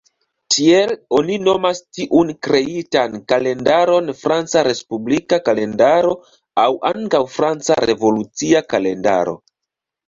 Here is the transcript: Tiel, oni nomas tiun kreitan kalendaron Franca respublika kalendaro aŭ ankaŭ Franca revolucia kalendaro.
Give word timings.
Tiel, 0.53 0.93
oni 1.17 1.35
nomas 1.47 1.81
tiun 1.97 2.31
kreitan 2.47 3.19
kalendaron 3.33 4.09
Franca 4.23 4.65
respublika 4.69 5.41
kalendaro 5.51 6.17
aŭ 6.67 6.71
ankaŭ 6.95 7.25
Franca 7.39 7.81
revolucia 7.91 8.67
kalendaro. 8.75 9.41